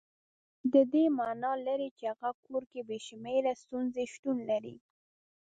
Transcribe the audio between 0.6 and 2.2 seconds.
د دې معنا لري چې